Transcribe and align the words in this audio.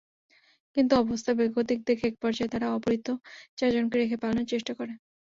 কিন্তু 0.77 0.93
অবস্থা 0.95 1.31
বেগতিক 1.39 1.79
দেখে 1.87 2.05
একপর্যায়ে 2.07 2.51
তারা 2.53 2.67
অপহৃত 2.71 3.07
চারজনকে 3.57 3.95
রেখে 3.97 4.17
পালানোর 4.21 4.47
চেষ্টা 4.53 4.73
করে। 4.79 4.93